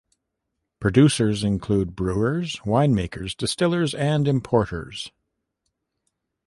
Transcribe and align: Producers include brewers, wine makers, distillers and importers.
Producers 0.79 1.43
include 1.43 1.95
brewers, 1.95 2.59
wine 2.65 2.95
makers, 2.95 3.35
distillers 3.35 3.93
and 3.93 4.27
importers. 4.27 5.11